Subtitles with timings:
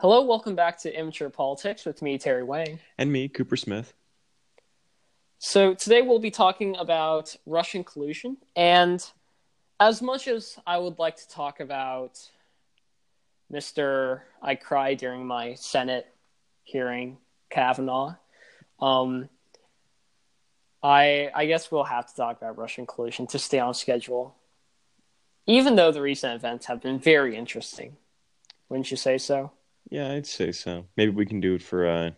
[0.00, 2.78] Hello, welcome back to Immature Politics with me, Terry Wang.
[2.96, 3.92] And me, Cooper Smith.
[5.38, 8.38] So, today we'll be talking about Russian collusion.
[8.56, 9.04] And
[9.78, 12.18] as much as I would like to talk about
[13.52, 14.22] Mr.
[14.40, 16.06] I Cry during my Senate
[16.64, 17.18] hearing,
[17.50, 18.14] Kavanaugh,
[18.80, 19.28] um,
[20.82, 24.34] I, I guess we'll have to talk about Russian collusion to stay on schedule,
[25.44, 27.98] even though the recent events have been very interesting.
[28.70, 29.52] Wouldn't you say so?
[29.90, 30.86] Yeah, I'd say so.
[30.96, 31.86] Maybe we can do it for.
[31.86, 32.10] Uh...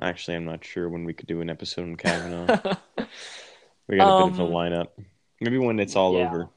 [0.00, 2.76] Actually, I'm not sure when we could do an episode on Kavanaugh.
[3.88, 4.88] we got a um, bit of a um, lineup.
[5.40, 6.26] Maybe when it's all yeah.
[6.26, 6.48] over.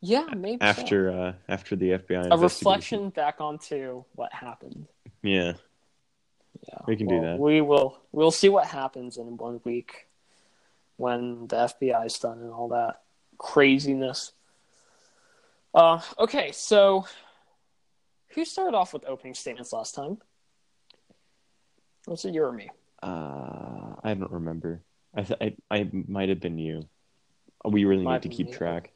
[0.00, 1.18] Yeah, maybe after so.
[1.18, 2.28] uh, after the FBI.
[2.30, 4.86] A reflection back onto what happened.
[5.22, 5.52] Yeah.
[6.68, 7.38] Yeah, we can well, do that.
[7.38, 8.00] We will.
[8.12, 10.08] We'll see what happens in one week
[10.96, 13.02] when the FBI is done and all that
[13.38, 14.32] craziness.
[15.74, 17.06] Uh, okay, so
[18.34, 20.18] who started off with opening statements last time?
[22.06, 22.70] Was it you or me?
[23.02, 24.82] Uh, I don't remember.
[25.14, 26.88] I th- I, I might have been you.
[27.64, 28.52] We really might need to keep me.
[28.52, 28.92] track.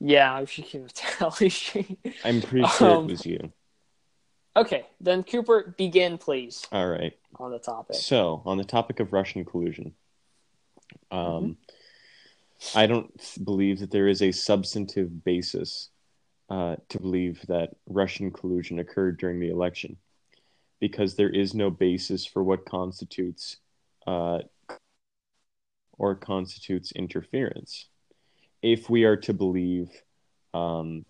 [0.00, 1.52] Yeah, I should keep a tally.
[2.24, 3.52] I'm pretty sure um, it was you.
[4.56, 6.66] Okay, then Cooper, begin, please.
[6.70, 7.16] All right.
[7.36, 7.96] On the topic.
[7.96, 9.94] So, on the topic of Russian collusion,
[11.10, 12.78] um, mm-hmm.
[12.78, 13.12] I don't
[13.44, 15.90] believe that there is a substantive basis
[16.50, 19.96] uh, to believe that Russian collusion occurred during the election,
[20.80, 23.56] because there is no basis for what constitutes
[24.06, 24.40] uh,
[25.92, 27.88] or constitutes interference.
[28.62, 29.90] If we are to believe
[30.52, 31.04] um,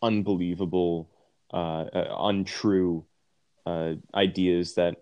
[0.00, 1.10] unbelievable
[1.52, 3.04] uh, uh, untrue
[3.66, 4.96] uh, ideas that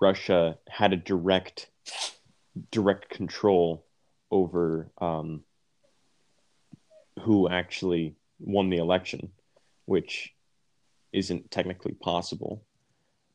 [0.00, 1.70] Russia had a direct
[2.70, 3.84] direct control
[4.30, 5.42] over um,
[7.24, 9.30] who actually won the election,
[9.86, 10.34] which
[11.12, 12.64] isn't technically possible.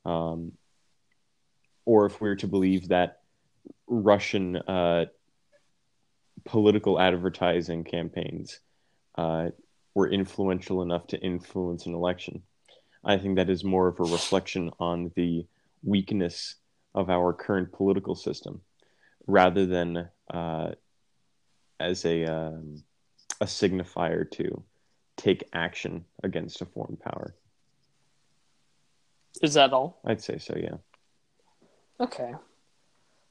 [0.05, 0.53] Um,
[1.85, 3.21] or if we're to believe that
[3.87, 5.05] Russian uh,
[6.45, 8.59] political advertising campaigns
[9.17, 9.49] uh,
[9.95, 12.43] were influential enough to influence an election.
[13.03, 15.47] I think that is more of a reflection on the
[15.83, 16.55] weakness
[16.93, 18.61] of our current political system
[19.25, 20.71] rather than uh,
[21.79, 22.83] as a, um,
[23.41, 24.63] a signifier to
[25.17, 27.35] take action against a foreign power.
[29.41, 29.99] Is that all?
[30.05, 30.77] I'd say so, yeah.
[31.99, 32.33] Okay.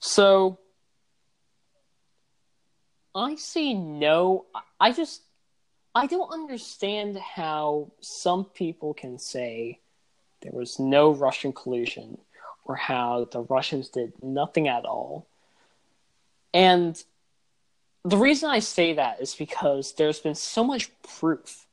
[0.01, 0.59] So
[3.15, 4.47] I see no
[4.81, 5.23] I just
[5.95, 9.81] I don't understand how some people can say
[10.43, 12.19] there was no Russian collusion
[12.65, 15.27] or how the Russians did nothing at all.
[16.55, 17.03] And
[18.09, 21.67] the reason I say that is because there's been so much proof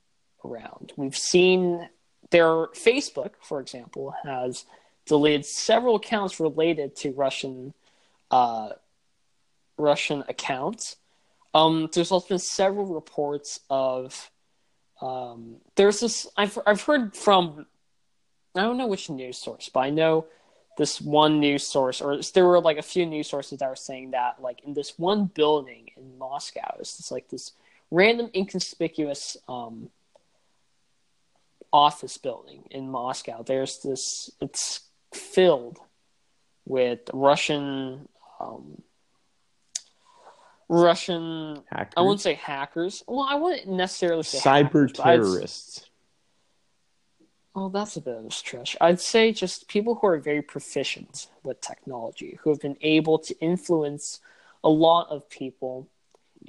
[0.44, 0.94] around.
[0.96, 1.90] We've seen
[2.31, 4.66] their Facebook, for example, has
[5.06, 7.73] deleted several accounts related to Russian
[8.31, 8.69] uh,
[9.78, 10.97] Russian accounts
[11.56, 14.29] um, there's also been several reports of
[15.02, 17.66] um, there's this I've I've heard from
[18.53, 20.25] I don't know which news source, but I know
[20.78, 24.12] this one news source, or there were like a few news sources that were saying
[24.12, 27.52] that like in this one building in Moscow, it's just like this
[27.91, 29.90] random inconspicuous um,
[31.72, 33.44] office building in Moscow.
[33.44, 34.81] There's this it's
[35.14, 35.80] filled
[36.66, 38.08] with Russian
[38.40, 38.81] um,
[40.68, 41.64] Russian.
[41.69, 41.94] Hackers?
[41.96, 43.03] I wouldn't say hackers.
[43.08, 45.90] Well, I wouldn't necessarily say cyber hackers, terrorists.
[47.56, 48.76] Well, that's a bit of a stretch.
[48.82, 53.40] I'd say just people who are very proficient with technology, who have been able to
[53.40, 54.20] influence
[54.62, 55.88] a lot of people.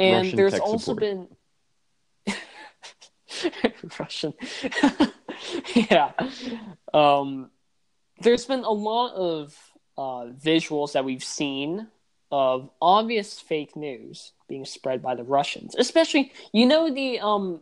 [0.00, 0.98] And Russian there's also support.
[0.98, 1.28] been
[4.00, 4.34] Russian.
[5.90, 6.10] yeah.
[6.92, 7.50] Um,
[8.20, 9.56] there's been a lot of
[9.96, 11.86] uh, visuals that we've seen
[12.32, 15.76] of obvious fake news being spread by the Russians.
[15.78, 17.60] Especially, you know the um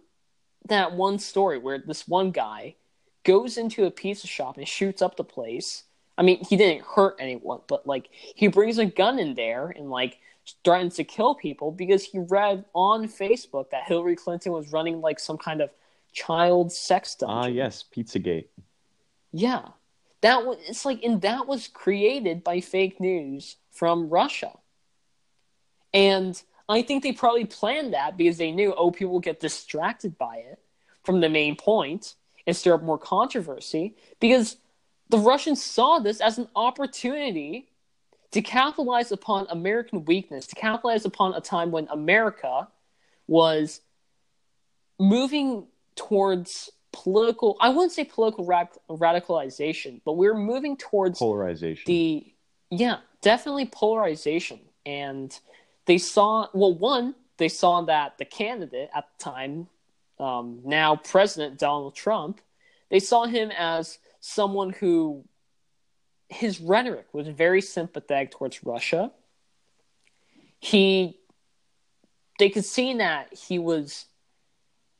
[0.68, 2.76] that one story where this one guy
[3.24, 5.84] goes into a pizza shop and shoots up the place.
[6.16, 9.90] I mean, he didn't hurt anyone, but like he brings a gun in there and
[9.90, 10.18] like
[10.62, 15.18] threatens to kill people because he read on Facebook that Hillary Clinton was running like
[15.18, 15.70] some kind of
[16.12, 17.36] child sex dungeon.
[17.36, 18.46] Ah, yes, Pizzagate.
[19.32, 19.68] Yeah,
[20.20, 24.52] that was it's like and that was created by fake news from Russia.
[25.92, 30.18] And I think they probably planned that because they knew, oh, people will get distracted
[30.18, 30.58] by it
[31.04, 32.14] from the main point
[32.46, 34.56] and stir up more controversy because
[35.08, 37.68] the Russians saw this as an opportunity
[38.32, 42.68] to capitalize upon American weakness, to capitalize upon a time when America
[43.26, 43.80] was
[44.98, 51.84] moving towards political I wouldn't say political rad- radicalization, but we're moving towards Polarization.
[51.86, 52.26] the
[52.70, 54.60] yeah, definitely polarization.
[54.86, 55.38] And
[55.86, 59.68] they saw well one, they saw that the candidate at the time,
[60.18, 62.40] um, now President Donald Trump,
[62.90, 65.24] they saw him as someone who
[66.28, 69.12] his rhetoric was very sympathetic towards Russia.
[70.58, 71.18] He
[72.38, 74.06] they could see that he was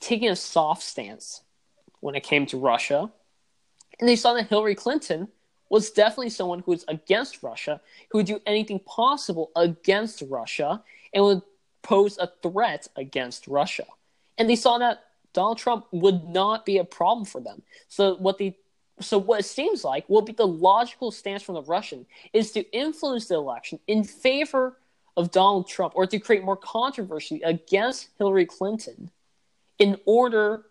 [0.00, 1.42] taking a soft stance
[2.00, 3.10] when it came to Russia.
[3.98, 5.28] And they saw that Hillary Clinton
[5.70, 7.80] was definitely someone who was against Russia,
[8.10, 10.82] who would do anything possible against Russia
[11.12, 11.42] and would
[11.82, 13.84] pose a threat against Russia.
[14.38, 17.62] And they saw that Donald Trump would not be a problem for them.
[17.88, 18.56] So what they
[19.00, 22.62] so what it seems like will be the logical stance from the Russian is to
[22.70, 24.78] influence the election in favor
[25.16, 29.10] of Donald Trump or to create more controversy against Hillary Clinton
[29.80, 30.66] in order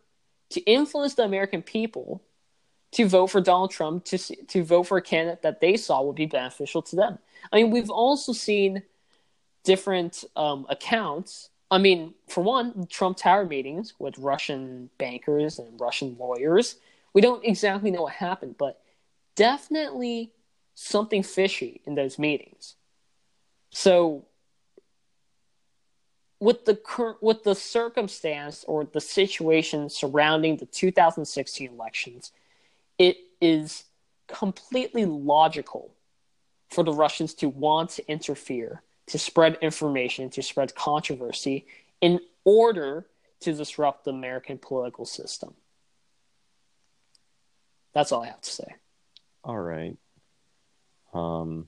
[0.51, 2.21] to influence the American people
[2.91, 6.15] to vote for Donald Trump to to vote for a candidate that they saw would
[6.15, 7.19] be beneficial to them.
[7.51, 8.83] I mean, we've also seen
[9.63, 11.49] different um, accounts.
[11.73, 16.75] I mean, for one, Trump Tower meetings with Russian bankers and Russian lawyers.
[17.13, 18.79] We don't exactly know what happened, but
[19.35, 20.31] definitely
[20.75, 22.75] something fishy in those meetings.
[23.71, 24.25] So
[26.39, 32.31] with the cur- with the circumstance or the situation surrounding the 2016 elections,
[32.99, 33.85] it is
[34.27, 35.95] completely logical
[36.69, 41.65] for the Russians to want to interfere, to spread information, to spread controversy
[42.01, 43.05] in order
[43.41, 45.53] to disrupt the American political system.
[47.93, 48.75] That's all I have to say.
[49.43, 49.97] All right.
[51.13, 51.67] Um,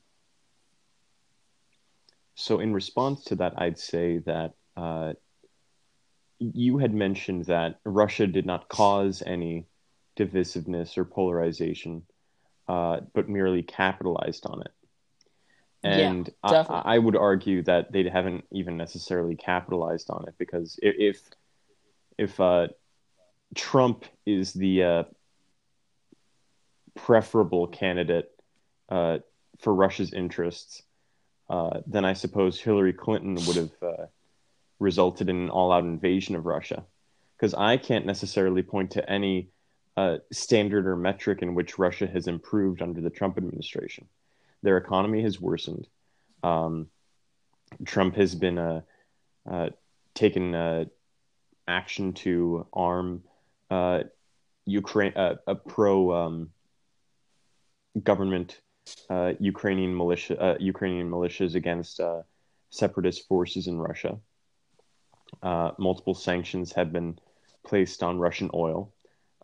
[2.35, 5.13] so, in response to that, I'd say that uh,
[6.39, 9.67] you had mentioned that Russia did not cause any
[10.17, 12.03] divisiveness or polarization,
[12.67, 14.71] uh, but merely capitalized on it.
[15.85, 20.79] And yeah, I, I, would argue that they haven't even necessarily capitalized on it because
[20.81, 21.21] if
[22.17, 22.69] if uh,
[23.53, 25.03] Trump is the uh,
[26.95, 28.31] preferable candidate
[28.89, 29.19] uh,
[29.59, 30.81] for Russia's interests,
[31.49, 34.09] uh, then I suppose Hillary Clinton would have
[34.79, 36.83] resulted in an all-out invasion of Russia.
[37.37, 39.49] Because I can't necessarily point to any
[39.97, 44.07] uh, standard or metric in which Russia has improved under the Trump administration.
[44.65, 45.87] Their economy has worsened.
[46.41, 46.87] Um,
[47.85, 48.81] Trump has been uh,
[49.47, 49.69] uh,
[50.15, 50.85] taken uh,
[51.67, 53.21] action to arm
[53.69, 54.05] uh,
[54.65, 56.49] Ukraine, uh, a pro um,
[58.01, 58.59] government
[59.39, 62.01] Ukrainian militia, Ukrainian militias against
[62.71, 64.17] separatist forces in Russia.
[65.77, 67.19] multiple sanctions have been
[67.63, 68.91] placed on Russian oil.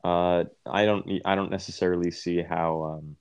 [0.03, 2.69] Uh, I don't I don't necessarily see how.
[2.85, 3.17] Um,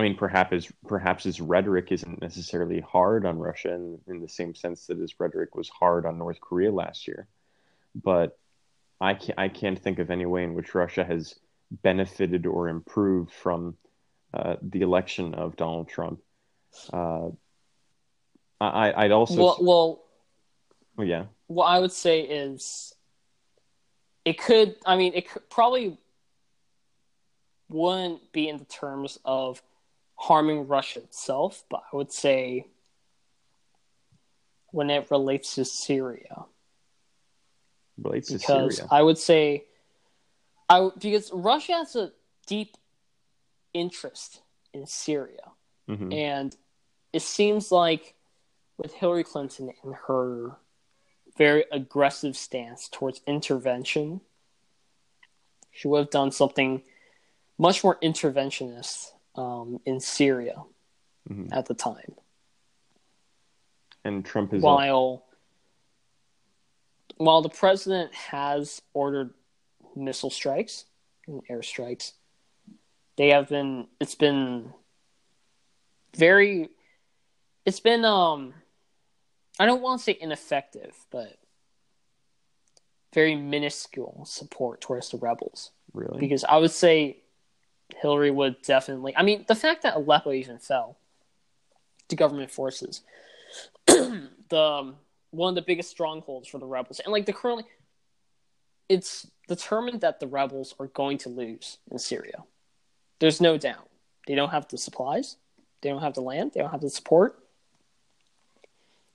[0.00, 4.28] I mean, perhaps his, perhaps his rhetoric isn't necessarily hard on Russia in, in the
[4.30, 7.28] same sense that his rhetoric was hard on North Korea last year,
[7.94, 8.38] but
[8.98, 11.34] I can't, I can't think of any way in which Russia has
[11.70, 13.76] benefited or improved from
[14.32, 16.20] uh, the election of Donald Trump.
[16.90, 17.28] Uh,
[18.58, 20.04] I, I'd also well, well,
[20.96, 21.24] well, yeah.
[21.46, 22.94] What I would say is
[24.24, 25.96] it could i mean it could, probably
[27.70, 29.62] wouldn't be in the terms of
[30.20, 32.66] harming russia itself but i would say
[34.68, 36.44] when it relates to syria
[38.02, 39.64] relates because to syria i would say
[40.68, 42.12] i because russia has a
[42.46, 42.76] deep
[43.72, 44.42] interest
[44.74, 45.52] in syria
[45.88, 46.12] mm-hmm.
[46.12, 46.56] and
[47.12, 48.14] it seems like
[48.76, 50.56] with hillary clinton and her
[51.40, 54.20] very aggressive stance towards intervention.
[55.70, 56.82] She would have done something
[57.56, 60.62] much more interventionist um, in Syria
[61.28, 61.52] mm-hmm.
[61.52, 62.14] at the time.
[64.04, 65.24] And Trump is while
[67.16, 69.34] while the president has ordered
[69.94, 70.86] missile strikes
[71.26, 72.12] and airstrikes,
[73.16, 73.88] they have been.
[74.00, 74.72] It's been
[76.16, 76.70] very.
[77.66, 78.54] It's been um
[79.58, 81.36] I don't want to say ineffective, but
[83.12, 85.72] very minuscule support towards the rebels.
[85.92, 86.18] Really?
[86.18, 87.18] Because I would say
[88.00, 89.16] Hillary would definitely.
[89.16, 90.96] I mean, the fact that Aleppo even fell
[92.08, 93.02] to government forces,
[93.86, 94.96] the um,
[95.30, 97.64] one of the biggest strongholds for the rebels, and like the currently,
[98.88, 102.44] it's determined that the rebels are going to lose in Syria.
[103.18, 103.88] There's no doubt.
[104.26, 105.36] They don't have the supplies.
[105.82, 106.52] They don't have the land.
[106.52, 107.38] They don't have the support.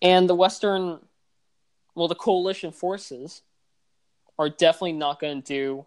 [0.01, 0.99] And the Western,
[1.95, 3.41] well, the coalition forces
[4.37, 5.85] are definitely not going to do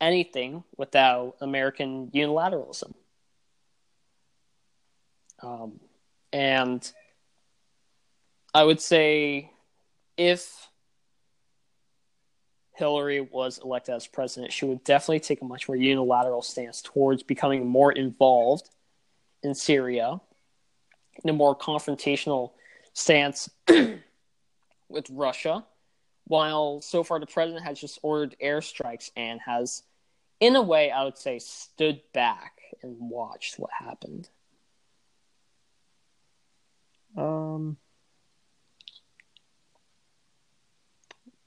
[0.00, 2.94] anything without American unilateralism.
[5.42, 5.80] Um,
[6.32, 6.90] and
[8.54, 9.50] I would say
[10.16, 10.68] if
[12.78, 17.22] Hillary was elected as president, she would definitely take a much more unilateral stance towards
[17.22, 18.70] becoming more involved
[19.42, 20.20] in Syria,
[21.24, 22.52] in a more confrontational
[22.92, 23.50] stance
[24.88, 25.64] with Russia,
[26.24, 29.82] while so far the president has just ordered airstrikes and has,
[30.40, 34.28] in a way, I would say, stood back and watched what happened.
[37.16, 37.76] Um,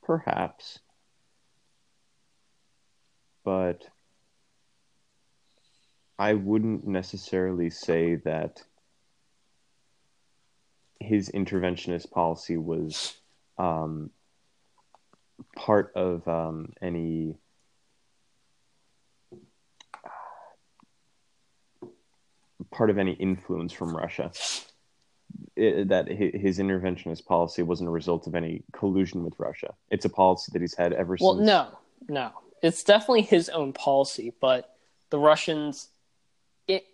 [0.03, 0.79] perhaps,
[3.45, 3.87] but
[6.19, 8.61] I wouldn't necessarily say that
[10.99, 13.15] his interventionist policy was
[13.57, 14.11] um,
[15.55, 17.37] part of um, any
[22.71, 24.31] part of any influence from Russia.
[25.55, 29.73] It, that his interventionist policy wasn't a result of any collusion with Russia.
[29.89, 31.47] It's a policy that he's had ever well, since.
[31.47, 34.75] Well, no, no, it's definitely his own policy, but
[35.09, 35.89] the Russians,
[36.67, 36.85] it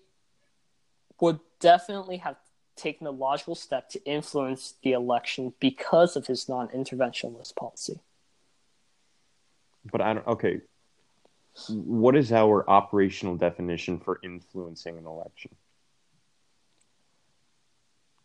[1.19, 2.35] would definitely have
[2.75, 7.99] taken the logical step to influence the election because of his non-interventionist policy.
[9.91, 10.27] But I don't.
[10.27, 10.61] Okay,
[11.69, 15.55] what is our operational definition for influencing an election?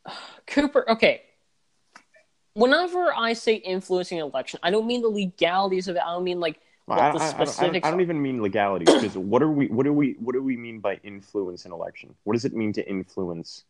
[0.47, 1.23] Cooper, okay.
[2.55, 6.03] Whenever I say influencing an election, I don't mean the legalities of it.
[6.05, 7.59] I don't mean like what I, the specifics.
[7.59, 9.69] I, I, don't, I don't even mean legalities because what are we?
[9.69, 10.17] What do we?
[10.19, 12.15] What do we mean by influence an election?
[12.25, 13.65] What does it mean to influence?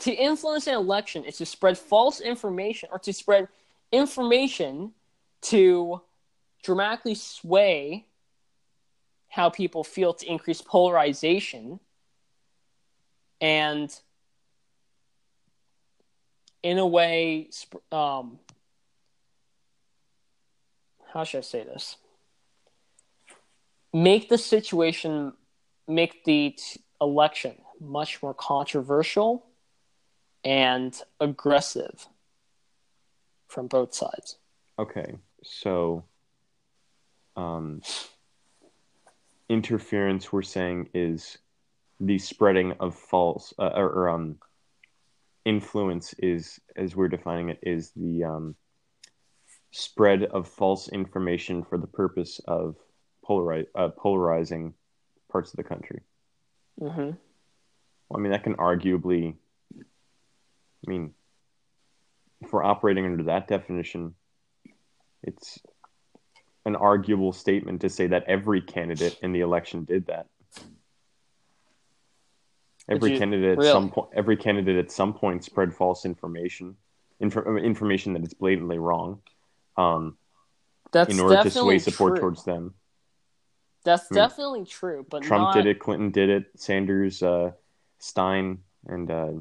[0.00, 3.48] To influence an election is to spread false information or to spread
[3.90, 4.92] information
[5.40, 6.02] to
[6.62, 8.06] dramatically sway
[9.28, 11.80] how people feel to increase polarization
[13.40, 13.98] and
[16.62, 17.50] in a way
[17.92, 18.38] um,
[21.12, 21.96] how should i say this?
[23.92, 25.32] Make the situation
[25.86, 29.46] make the t- election much more controversial
[30.44, 32.06] and aggressive
[33.46, 34.36] from both sides.
[34.78, 36.04] Okay so
[37.36, 37.80] um,
[39.48, 41.38] interference we're saying is
[42.00, 44.36] the spreading of false uh, or, or, um,
[45.48, 48.54] influence is as we're defining it is the um,
[49.70, 52.76] spread of false information for the purpose of
[53.26, 54.74] polarize, uh, polarizing
[55.30, 56.00] parts of the country
[56.80, 57.10] mm-hmm.
[58.08, 59.34] well, i mean that can arguably
[59.80, 61.12] i mean
[62.40, 64.14] if we're operating under that definition
[65.22, 65.58] it's
[66.64, 70.26] an arguable statement to say that every candidate in the election did that.
[72.88, 76.76] Every you, candidate at some point, every candidate at some point spread false information,
[77.20, 79.20] inf- information that is blatantly wrong,
[79.76, 80.16] um,
[80.92, 82.20] That's in order to sway support true.
[82.20, 82.74] towards them.
[83.84, 85.54] That's I mean, definitely true, but Trump not...
[85.54, 87.52] did it, Clinton did it, Sanders, uh,
[87.98, 89.32] Stein, and uh,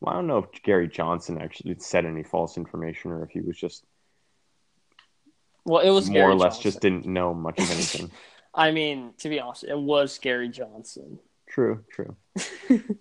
[0.00, 3.40] well, I don't know if Gary Johnson actually said any false information or if he
[3.40, 3.84] was just
[5.64, 6.70] well, it was more Gary or less Johnson.
[6.70, 8.10] just didn't know much of anything.
[8.54, 11.18] I mean, to be honest, it was Gary Johnson.
[11.54, 12.16] True, true.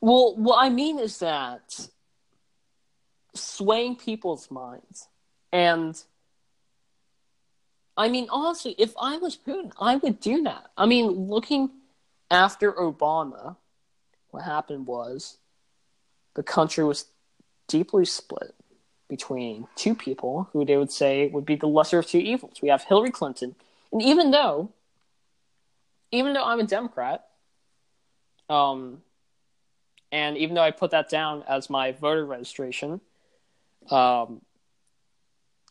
[0.00, 1.88] well, what I mean is that
[3.34, 5.08] swaying people's minds.
[5.52, 6.00] And
[7.96, 10.70] I mean, honestly, if I was Putin, I would do that.
[10.76, 11.70] I mean, looking
[12.30, 13.56] after Obama,
[14.30, 15.38] what happened was
[16.34, 17.06] the country was
[17.66, 18.54] deeply split
[19.08, 22.62] between two people who they would say would be the lesser of two evils.
[22.62, 23.56] We have Hillary Clinton,
[23.90, 24.70] and even though,
[26.10, 27.24] even though I'm a Democrat,
[28.48, 29.02] um,
[30.10, 33.00] and even though I put that down as my voter registration,
[33.90, 34.40] um,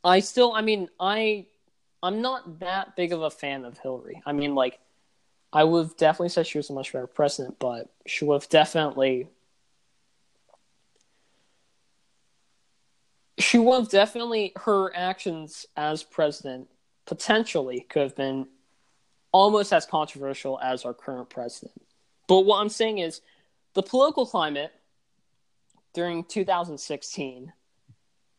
[0.03, 1.45] I still, I mean, I,
[2.03, 4.21] I'm not that big of a fan of Hillary.
[4.25, 4.79] I mean, like,
[5.51, 8.49] I would have definitely said she was a much better president, but she would have
[8.49, 9.27] definitely
[13.39, 16.67] she would have definitely her actions as president
[17.05, 18.47] potentially could have been
[19.31, 21.81] almost as controversial as our current president.
[22.27, 23.21] But what I'm saying is
[23.73, 24.71] the political climate
[25.93, 27.53] during 2016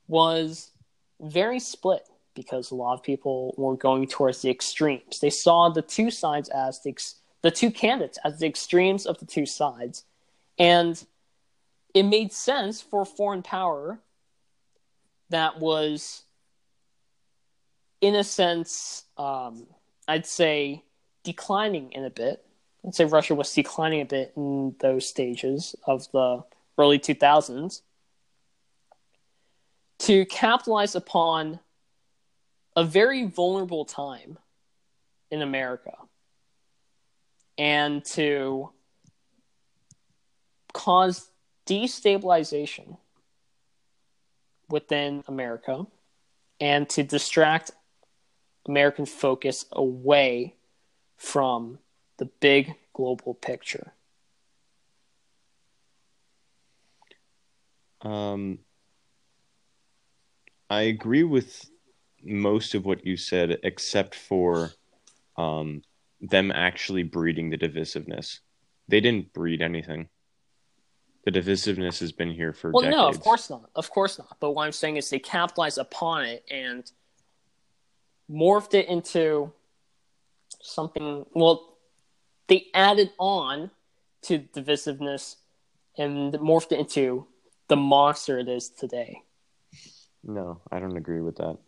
[0.06, 0.70] was
[1.20, 5.18] very split because a lot of people were going towards the extremes.
[5.20, 6.96] They saw the two sides as the,
[7.42, 10.04] the two candidates as the extremes of the two sides.
[10.58, 11.04] And
[11.94, 14.00] it made sense for foreign power
[15.30, 16.22] that was
[18.00, 19.66] in a sense, um,
[20.08, 20.82] I'd say
[21.22, 22.44] declining in a bit.
[22.84, 26.42] I'd say Russia was declining a bit in those stages of the
[26.78, 27.82] early 2000s
[29.98, 31.60] to capitalize upon
[32.74, 34.38] a very vulnerable time
[35.30, 35.92] in America
[37.58, 38.70] and to
[40.72, 41.28] cause
[41.66, 42.96] destabilization
[44.70, 45.86] within America
[46.60, 47.72] and to distract
[48.68, 50.54] American focus away
[51.16, 51.78] from
[52.18, 53.92] the big global picture.
[58.02, 58.58] Um,
[60.70, 61.68] I agree with
[62.22, 64.72] most of what you said, except for
[65.36, 65.82] um,
[66.20, 68.40] them actually breeding the divisiveness.
[68.88, 70.08] They didn't breed anything.
[71.24, 72.96] The divisiveness has been here for well, decades.
[72.96, 74.36] no, of course not, of course not.
[74.40, 76.90] But what I'm saying is they capitalized upon it and
[78.30, 79.52] morphed it into
[80.60, 81.24] something.
[81.34, 81.76] Well,
[82.48, 83.70] they added on
[84.22, 85.36] to divisiveness
[85.96, 87.26] and morphed it into
[87.68, 89.22] the monster it is today.
[90.24, 91.58] No, I don't agree with that.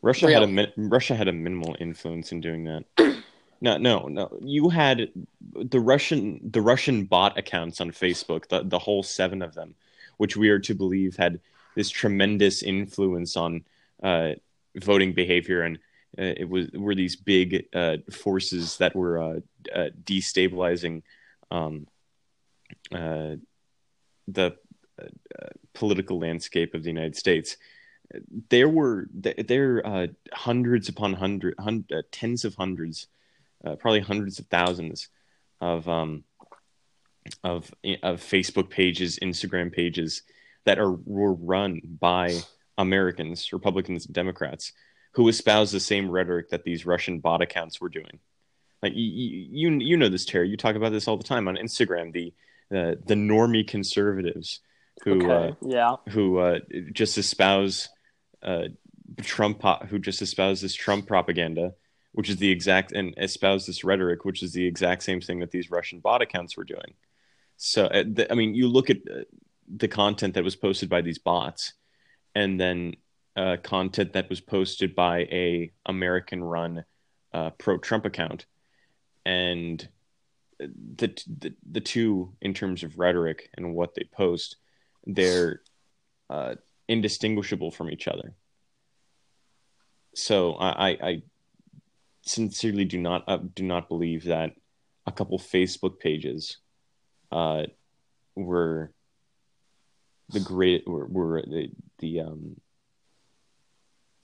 [0.00, 2.84] Russia had a Russia had a minimal influence in doing that.
[3.60, 4.38] no, no, no.
[4.40, 5.10] You had
[5.54, 9.74] the Russian the Russian bot accounts on Facebook, the the whole seven of them,
[10.18, 11.40] which we are to believe had
[11.74, 13.64] this tremendous influence on
[14.02, 14.30] uh,
[14.76, 15.78] voting behavior, and
[16.18, 19.40] it was were these big uh, forces that were uh,
[19.74, 21.02] uh, destabilizing
[21.50, 21.86] um,
[22.92, 23.36] uh,
[24.26, 24.56] the
[25.00, 25.06] uh,
[25.74, 27.56] political landscape of the United States.
[28.48, 33.06] There were there uh, hundreds upon hundred, hun- uh, tens of hundreds,
[33.64, 35.08] uh, probably hundreds of thousands
[35.60, 36.24] of um,
[37.44, 37.72] of
[38.02, 40.22] of Facebook pages, Instagram pages
[40.64, 42.38] that are were run by
[42.76, 44.72] Americans, Republicans, and Democrats
[45.12, 48.18] who espouse the same rhetoric that these Russian bot accounts were doing.
[48.82, 49.02] Like you,
[49.50, 50.48] you, you know this, Terry.
[50.48, 52.12] You talk about this all the time on Instagram.
[52.12, 52.32] The
[52.70, 54.60] uh, the normie conservatives
[55.04, 55.96] who Okay, uh, yeah.
[56.10, 56.60] who uh,
[56.92, 57.88] just espouse
[58.42, 58.64] uh,
[59.22, 61.74] Trump, who just espouse this Trump propaganda,
[62.12, 65.50] which is the exact and espouse this rhetoric, which is the exact same thing that
[65.50, 66.94] these Russian bot accounts were doing.
[67.56, 69.22] So, uh, the, I mean, you look at uh,
[69.68, 71.72] the content that was posted by these bots,
[72.34, 72.94] and then
[73.38, 76.84] uh, content that was posted by a American-run
[77.32, 78.46] uh, pro-Trump account,
[79.24, 79.88] and
[80.58, 84.56] the, the the two in terms of rhetoric and what they post,
[85.06, 85.60] they're
[86.28, 86.56] uh,
[86.88, 88.34] indistinguishable from each other.
[90.14, 91.22] So I, I, I
[92.22, 94.54] sincerely do not uh, do not believe that
[95.06, 96.58] a couple Facebook pages
[97.30, 97.64] uh,
[98.34, 98.92] were
[100.30, 101.70] the great were, were the
[102.00, 102.56] the um,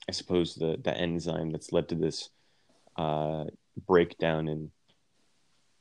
[0.07, 2.29] I suppose the the enzyme that's led to this
[2.95, 3.45] uh,
[3.87, 4.71] breakdown in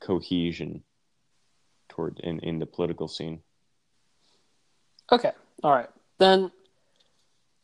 [0.00, 0.82] cohesion
[1.88, 3.40] toward in, in the political scene.
[5.12, 5.32] Okay,
[5.62, 5.90] all right.
[6.18, 6.50] Then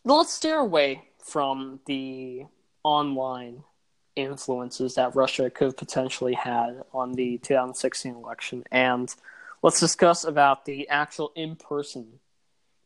[0.05, 2.45] let's steer away from the
[2.83, 3.65] online
[4.17, 9.15] influences that Russia could potentially had on the 2016 election, and
[9.63, 12.21] let's discuss about the actual in-person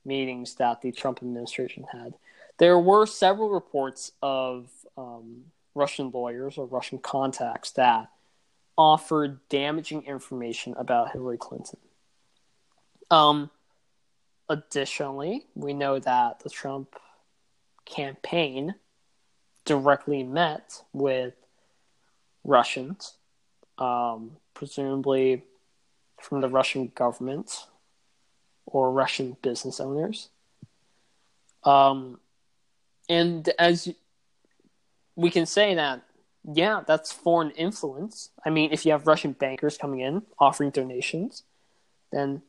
[0.05, 2.15] meetings that the Trump administration had.
[2.59, 8.11] There were several reports of um, Russian lawyers or Russian contacts that
[8.77, 11.79] offered damaging information about Hillary Clinton.
[13.11, 13.51] Um,
[14.49, 16.97] additionally, we know that the Trump
[17.85, 18.75] campaign
[19.65, 21.35] directly met with
[22.45, 23.15] Russians,
[23.79, 25.45] um, presumably
[26.21, 27.67] from the Russian government
[28.67, 30.29] or Russian business owners.
[31.65, 32.19] Um,
[33.09, 33.93] and as
[35.17, 36.03] we can say that,
[36.53, 38.31] yeah, that's foreign influence.
[38.45, 41.43] I mean, if you have Russian bankers coming in offering donations,
[42.13, 42.43] then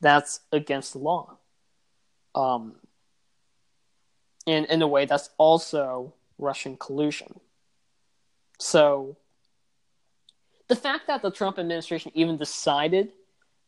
[0.00, 1.36] that's against the law.
[2.34, 2.76] Um,
[4.46, 7.38] and in a way, that's also Russian collusion.
[8.58, 9.16] So,
[10.68, 13.12] the fact that the Trump administration even decided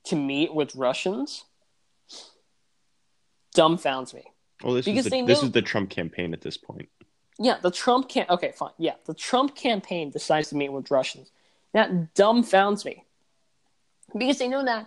[0.04, 1.44] to meet with Russians
[3.54, 4.24] dumbfounds me.
[4.62, 6.88] Well, this Because is they the, this is the Trump campaign at this point.
[7.38, 8.70] Yeah, the Trump can okay, fine.
[8.78, 11.30] Yeah, the Trump campaign decides to meet with Russians.
[11.72, 13.04] That dumbfounds me.
[14.16, 14.86] Because they know that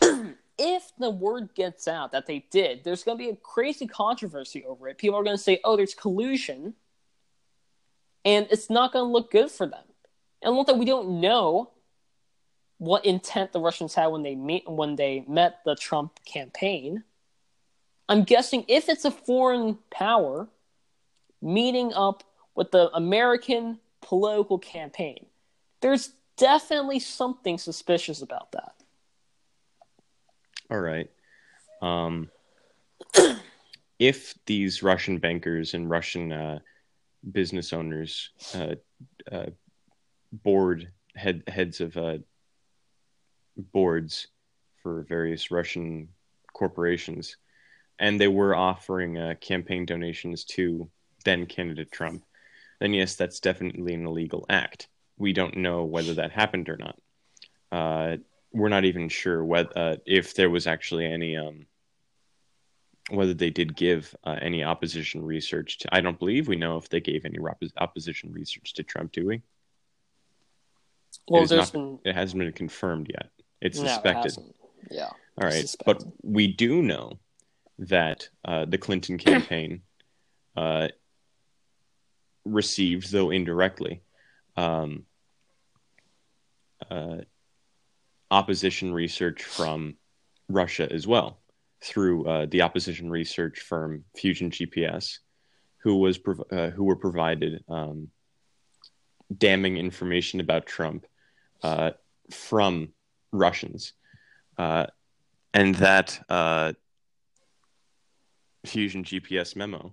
[0.58, 4.64] if the word gets out that they did, there's going to be a crazy controversy
[4.66, 4.98] over it.
[4.98, 6.74] People are going to say, "Oh, there's collusion,"
[8.24, 9.84] and it's not going to look good for them.
[10.42, 11.70] And look that we don't know
[12.78, 17.04] what intent the Russians had when they meet when they met the Trump campaign.
[18.10, 20.48] I'm guessing if it's a foreign power
[21.40, 22.24] meeting up
[22.56, 25.26] with the American political campaign.
[25.80, 28.74] There's definitely something suspicious about that.
[30.72, 31.08] All right.
[31.80, 32.28] Um,
[34.00, 36.58] if these Russian bankers and Russian uh,
[37.30, 38.74] business owners, uh,
[39.30, 39.46] uh,
[40.32, 42.18] board head heads of uh,
[43.56, 44.26] boards
[44.82, 46.08] for various Russian
[46.52, 47.36] corporations,
[48.00, 50.90] and they were offering uh, campaign donations to
[51.24, 52.24] then candidate Trump,
[52.80, 54.88] then yes, that's definitely an illegal act.
[55.18, 56.98] We don't know whether that happened or not.
[57.70, 58.16] Uh,
[58.52, 61.66] we're not even sure whether uh, if there was actually any um,
[63.10, 65.94] whether they did give uh, any opposition research to.
[65.94, 67.38] I don't believe we know if they gave any
[67.76, 69.12] opposition research to Trump.
[69.12, 69.42] Do we?
[71.28, 73.30] Well, there's not, been it hasn't been confirmed yet.
[73.60, 74.38] It's no, it suspected.
[74.90, 75.10] yeah.
[75.36, 75.84] All right, suspected.
[75.84, 77.18] but we do know
[77.80, 79.82] that uh, the Clinton campaign
[80.56, 80.88] uh,
[82.44, 84.02] received, though indirectly,
[84.56, 85.04] um,
[86.90, 87.18] uh,
[88.30, 89.96] opposition research from
[90.48, 91.40] Russia as well
[91.82, 95.18] through uh, the opposition research firm Fusion GPS,
[95.78, 98.08] who was prov- uh, who were provided um,
[99.34, 101.06] damning information about Trump
[101.62, 101.92] uh,
[102.30, 102.88] from
[103.32, 103.94] Russians,
[104.58, 106.20] and that
[108.66, 109.92] Fusion GPS memo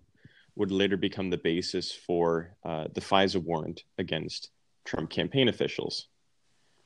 [0.56, 4.50] would later become the basis for uh, the FISA warrant against
[4.86, 6.08] Trump campaign officials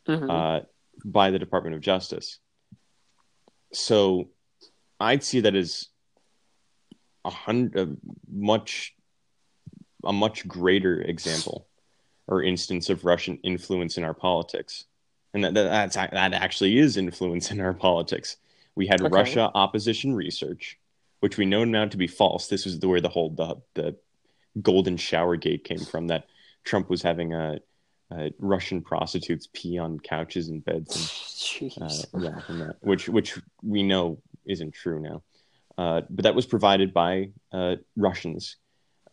[0.07, 0.65] Mhm.
[1.05, 2.39] by the Department of Justice.
[3.73, 4.29] So
[4.99, 5.87] I'd see that as
[7.23, 7.97] a hundred,
[8.29, 8.93] much,
[10.03, 11.67] a much greater example
[12.27, 14.85] or instance of Russian influence in our politics,
[15.33, 18.37] and that, that actually is influence in our politics.
[18.75, 19.09] We had Okay.
[19.09, 20.77] Russia opposition research,
[21.21, 22.47] which we know now to be false.
[22.47, 23.95] This was the, where the whole the the
[24.61, 26.07] golden shower gate came from.
[26.07, 26.25] That
[26.65, 27.59] Trump was having a,
[28.11, 33.39] a Russian prostitutes pee on couches and beds and uh, yeah, and that, which which
[33.63, 35.23] we know isn't true now.
[35.77, 38.57] Uh, but that was provided by uh, Russians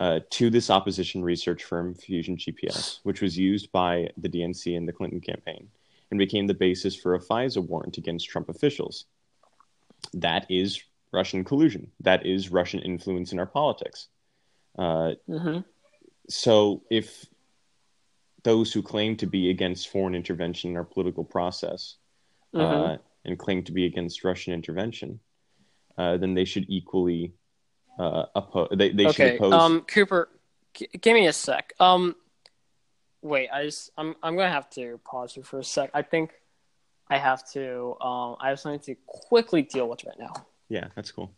[0.01, 4.89] uh, to this opposition research firm, Fusion GPS, which was used by the DNC and
[4.89, 5.69] the Clinton campaign,
[6.11, 9.05] and became the basis for a FISA warrant against Trump officials.
[10.15, 11.91] That is Russian collusion.
[12.01, 14.09] That is Russian influence in our politics.
[14.79, 15.59] Uh, hmm
[16.31, 17.25] so if
[18.43, 21.97] those who claim to be against foreign intervention in our political process
[22.55, 22.95] Mhm.
[22.95, 25.21] uh, and claim to be against Russian intervention,
[25.97, 27.33] uh, then they should equally
[27.99, 28.69] uh, oppose.
[28.77, 29.37] They, they should okay.
[29.37, 29.55] oppose.
[29.55, 30.29] Um, Cooper,
[30.75, 31.73] g- give me a sec.
[31.81, 32.15] Um,
[33.23, 33.49] wait.
[33.51, 35.91] I just I'm I'm gonna have to pause you for a sec.
[35.95, 36.31] I think
[37.09, 37.97] I have to.
[38.01, 40.33] Um, I have something to quickly deal with right now.
[40.69, 41.35] Yeah, that's cool.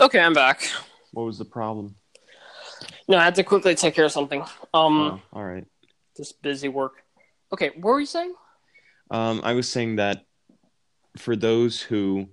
[0.00, 0.62] Okay, I'm back.
[1.12, 1.96] What was the problem?
[3.08, 4.42] No, I had to quickly take care of something.
[4.74, 5.64] Um, Oh, all right.
[6.16, 7.02] just busy work.
[7.52, 8.34] Okay, what were you saying?
[9.10, 10.24] Um, I was saying that
[11.16, 12.28] for those who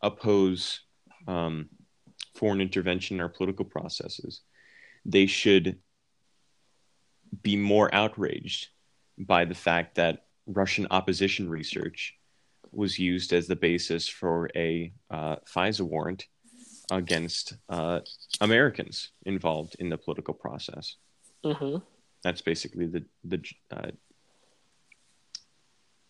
[0.00, 0.80] oppose
[1.26, 1.68] um,
[2.34, 4.40] foreign intervention in our political processes,
[5.04, 5.78] they should
[7.42, 8.68] be more outraged
[9.18, 12.14] by the fact that Russian opposition research
[12.72, 16.26] was used as the basis for a uh, FISA warrant
[16.90, 18.00] against uh,
[18.40, 20.96] Americans involved in the political process.
[21.44, 21.78] Mm-hmm.
[22.22, 23.90] That's basically the the uh,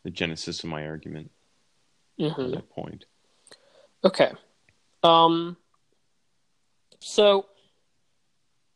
[0.05, 1.31] the genesis of my argument
[2.21, 2.41] Mm-hmm.
[2.43, 3.05] at that point.
[4.05, 4.33] Okay.
[5.03, 5.57] Um.
[7.01, 7.47] So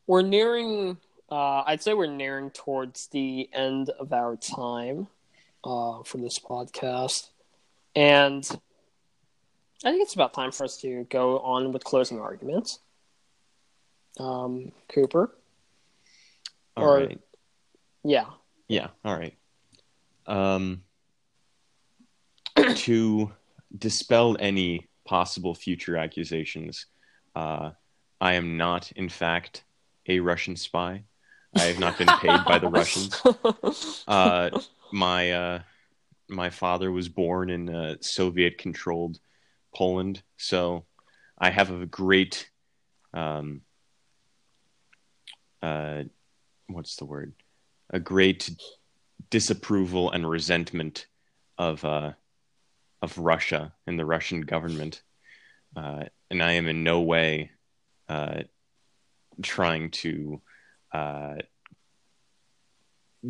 [0.06, 0.96] we're nearing.
[1.30, 5.08] Uh, I'd say we're nearing towards the end of our time
[5.64, 7.28] uh, for this podcast,
[7.94, 8.48] and
[9.84, 12.78] I think it's about time for us to go on with closing arguments.
[14.18, 15.36] Um, Cooper,
[16.76, 17.20] All Or- right.
[18.02, 18.26] yeah.
[18.68, 18.88] Yeah.
[19.04, 19.36] All right.
[20.26, 20.82] Um,
[22.74, 23.32] to
[23.76, 26.86] dispel any possible future accusations,
[27.34, 27.70] uh,
[28.20, 29.64] I am not, in fact,
[30.08, 31.04] a Russian spy.
[31.54, 33.20] I have not been paid by the Russians.
[34.08, 34.50] Uh,
[34.92, 35.58] my uh,
[36.28, 39.18] my father was born in uh, Soviet-controlled
[39.74, 40.84] Poland, so
[41.36, 42.48] I have a great
[43.12, 43.62] um,
[45.62, 46.04] uh,
[46.68, 47.32] what's the word?
[47.90, 48.50] A great
[49.30, 51.06] disapproval and resentment
[51.58, 52.12] of uh,
[53.02, 55.02] of Russia and the Russian government.
[55.76, 57.50] uh, and I am in no way
[58.08, 58.42] uh,
[59.42, 60.40] trying to
[60.92, 61.36] uh,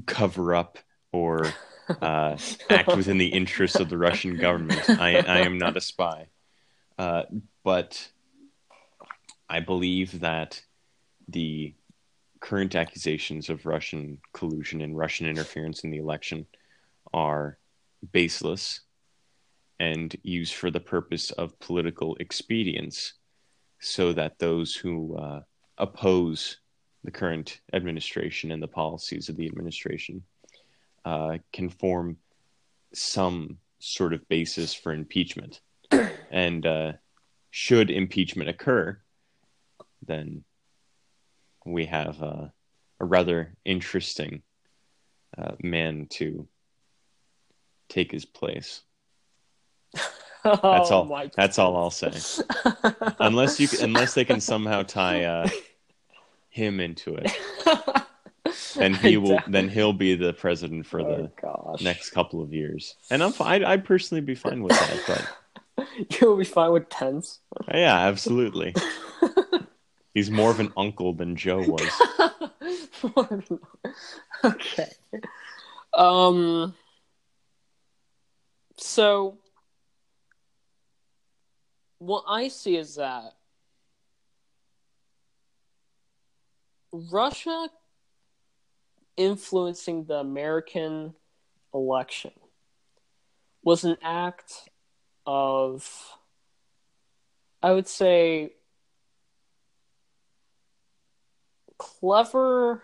[0.06, 0.78] cover up
[1.12, 1.52] or
[1.88, 2.36] uh,
[2.70, 4.88] act within the interests of the Russian government.
[4.88, 6.28] I, I am not a spy,
[6.98, 7.22] uh,
[7.64, 8.08] but
[9.48, 10.62] I believe that
[11.28, 11.74] the
[12.40, 16.46] current accusations of Russian collusion and Russian interference in the election
[17.12, 17.58] are
[18.12, 18.80] baseless
[19.78, 23.14] and used for the purpose of political expedience
[23.78, 25.40] so that those who uh,
[25.78, 26.58] oppose
[27.04, 30.22] the current administration and the policies of the administration
[31.04, 32.16] uh, can form
[32.92, 35.60] some sort of basis for impeachment.
[36.30, 36.92] and uh,
[37.50, 38.98] should impeachment occur,
[40.04, 40.42] then
[41.64, 42.46] we have uh,
[43.00, 44.42] a rather interesting
[45.36, 46.48] uh, man to
[47.88, 48.82] take his place.
[50.46, 51.12] That's all.
[51.12, 52.12] Oh that's all I'll say.
[53.18, 55.48] unless you, unless they can somehow tie uh,
[56.48, 57.32] him into it,
[58.80, 59.40] and he will.
[59.48, 61.82] Then he'll be the president for oh, the gosh.
[61.82, 62.94] next couple of years.
[63.10, 63.34] And I'm.
[63.40, 65.26] I'd, I'd personally be fine with that.
[65.76, 65.88] But
[66.20, 67.40] you'll be fine with Pence.
[67.72, 68.74] Yeah, absolutely.
[70.14, 71.90] He's more of an uncle than Joe was.
[74.44, 74.90] okay.
[75.92, 76.74] Um.
[78.78, 79.38] So,
[82.06, 83.34] what I see is that
[86.92, 87.68] Russia
[89.16, 91.14] influencing the American
[91.74, 92.30] election
[93.62, 94.68] was an act
[95.26, 96.16] of,
[97.62, 98.52] I would say,
[101.76, 102.82] clever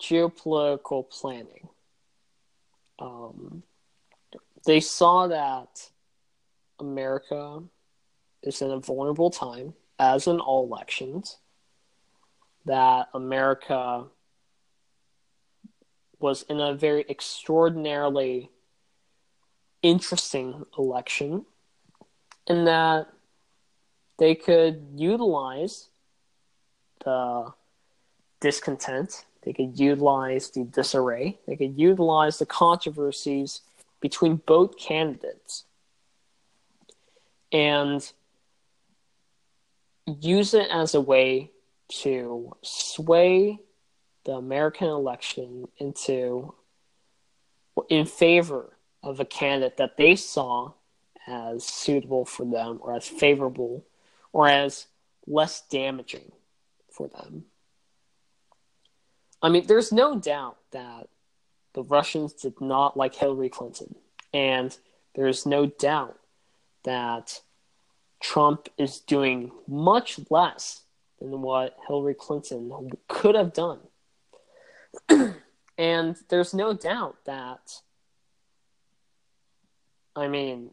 [0.00, 1.68] geopolitical planning.
[2.98, 3.62] Um,
[4.66, 5.90] they saw that
[6.78, 7.62] America
[8.42, 11.38] is in a vulnerable time, as in all elections,
[12.64, 14.04] that America
[16.18, 18.50] was in a very extraordinarily
[19.82, 21.44] interesting election,
[22.46, 23.08] and that
[24.18, 25.88] they could utilize
[27.04, 27.52] the
[28.40, 33.60] discontent, they could utilize the disarray, they could utilize the controversies
[34.00, 35.64] between both candidates
[37.52, 38.12] and
[40.06, 41.50] use it as a way
[41.88, 43.58] to sway
[44.24, 46.54] the American election into
[47.88, 50.72] in favor of a candidate that they saw
[51.26, 53.84] as suitable for them or as favorable
[54.32, 54.86] or as
[55.26, 56.32] less damaging
[56.90, 57.44] for them.
[59.42, 61.08] I mean, there's no doubt that
[61.74, 63.94] the Russians did not like Hillary Clinton.
[64.32, 64.76] And
[65.14, 66.18] there's no doubt
[66.86, 67.42] that
[68.20, 70.82] Trump is doing much less
[71.20, 73.80] than what Hillary Clinton could have done.
[75.78, 77.80] and there's no doubt that,
[80.14, 80.70] I mean,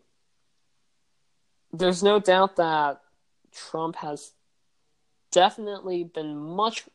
[1.73, 3.02] there's no doubt that
[3.52, 4.32] Trump has
[5.32, 6.86] definitely been much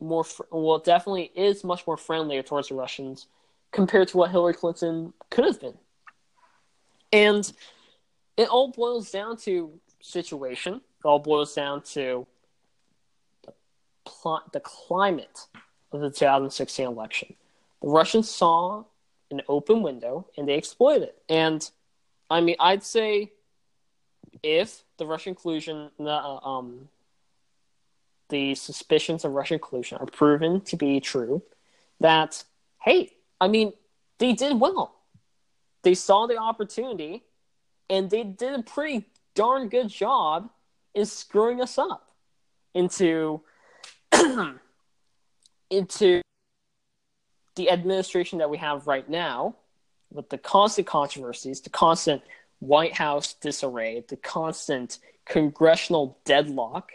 [0.00, 3.26] more well, definitely is much more friendlier towards the Russians
[3.72, 5.74] compared to what Hillary Clinton could have been.
[7.12, 7.52] And
[8.38, 10.74] it all boils down to situation.
[10.74, 12.26] It all boils down to
[13.44, 13.52] the,
[14.06, 15.46] pl- the climate
[15.92, 17.34] of the 2016 election.
[17.82, 18.84] The Russians saw
[19.30, 21.22] an open window and they exploited it.
[21.28, 21.68] And
[22.30, 23.32] I mean, I'd say
[24.42, 26.88] if the Russian collusion, uh, um,
[28.28, 31.42] the suspicions of Russian collusion are proven to be true,
[32.00, 32.44] that,
[32.80, 33.72] hey, I mean,
[34.18, 34.94] they did well.
[35.82, 37.24] They saw the opportunity
[37.90, 40.50] and they did a pretty darn good job
[40.94, 42.12] in screwing us up
[42.74, 43.40] into
[45.70, 46.22] into
[47.56, 49.54] the administration that we have right now
[50.10, 52.22] with the constant controversies, the constant
[52.60, 56.92] White House disarray, the constant congressional deadlock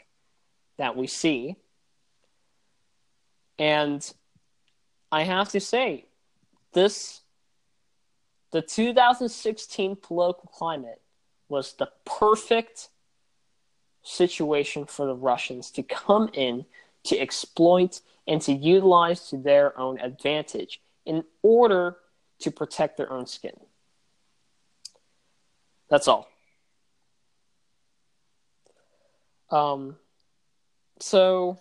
[0.77, 1.55] that we see.
[3.59, 4.11] And
[5.11, 6.05] I have to say,
[6.73, 7.21] this
[8.53, 11.01] the 2016 political climate
[11.49, 12.89] was the perfect
[14.03, 16.65] situation for the Russians to come in
[17.05, 21.97] to exploit and to utilize to their own advantage in order
[22.39, 23.55] to protect their own skin.
[25.89, 26.27] That's all.
[29.49, 29.95] Um,
[30.99, 31.57] so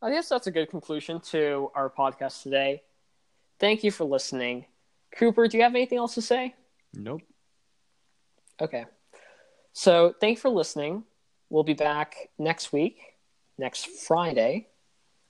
[0.00, 2.82] I guess that's a good conclusion to our podcast today.
[3.58, 4.66] Thank you for listening.
[5.16, 6.54] Cooper, do you have anything else to say?
[6.94, 7.22] Nope.
[8.60, 8.84] Okay.
[9.72, 11.04] So thank you for listening.
[11.48, 12.98] We'll be back next week,
[13.58, 14.68] next Friday,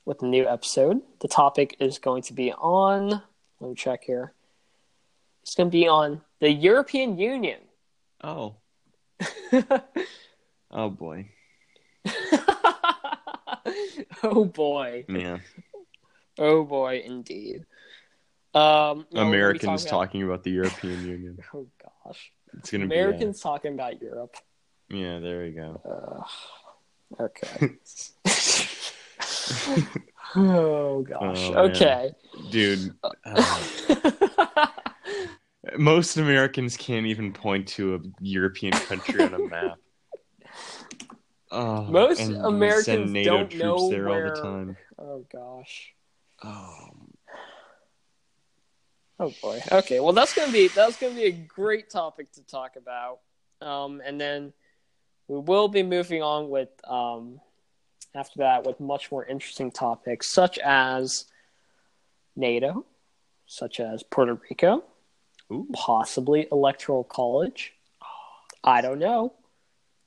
[0.05, 1.01] with a new episode.
[1.21, 3.23] The topic is going to be on.
[3.61, 4.33] Let me check here.
[5.43, 7.61] It's going to be on the European Union.
[8.23, 8.57] Oh.
[10.71, 11.29] oh boy.
[14.23, 15.05] oh boy.
[15.09, 15.38] Yeah.
[16.38, 17.66] Oh boy, indeed.
[18.53, 21.39] Um, no, be Americans talking talking about the European Union.
[21.55, 21.67] oh
[22.05, 24.35] gosh, It's gonna Americans talking about Europe.
[24.93, 25.81] Uh, yeah, there you go.
[27.19, 27.71] Uh, okay.
[30.37, 31.39] oh gosh.
[31.39, 31.71] Oh, man.
[31.71, 32.11] okay.
[32.51, 32.93] Dude,
[33.25, 34.67] uh,
[35.79, 39.79] most Americans can't even point to a European country on a map.
[41.53, 44.77] Oh, Most Americans don't know there all where- the time.
[44.99, 45.93] oh gosh.
[46.43, 46.89] Oh,
[49.21, 49.63] Oh boy.
[49.71, 50.01] Okay.
[50.01, 53.19] Well, that's gonna be that's gonna be a great topic to talk about.
[53.61, 54.55] Um, and then
[55.29, 57.39] we will be moving on with um,
[58.15, 61.27] after that with much more interesting topics such as
[62.35, 62.87] NATO,
[63.47, 64.83] such as Puerto Rico,
[65.53, 65.69] Ooh.
[65.75, 67.75] possibly electoral college.
[68.65, 69.35] I don't know.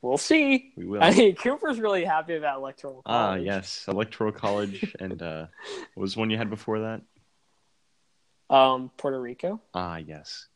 [0.02, 0.73] We'll see.
[0.76, 1.04] we will.
[1.04, 3.43] I mean, Cooper's really happy about electoral Ah, college.
[3.45, 5.45] yes, electoral college, and uh,
[5.93, 7.02] what was one you had before that?
[8.53, 9.59] Um, Puerto Rico.
[9.73, 10.47] Ah, yes,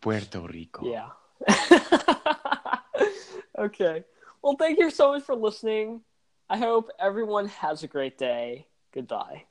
[0.00, 0.84] Puerto Rico.
[0.84, 1.10] Yeah.
[3.58, 4.02] okay.
[4.42, 6.00] Well, thank you so much for listening.
[6.50, 8.66] I hope everyone has a great day.
[8.92, 9.44] Goodbye.